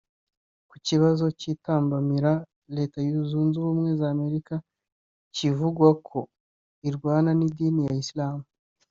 [0.69, 2.31] Ku kibazo cy’intambara
[2.75, 2.97] Leta
[3.29, 4.53] Zunze Ubumwe z’Amerika
[5.39, 6.19] bivugwa ko
[6.89, 8.43] irwana n’idini y’abayisiramu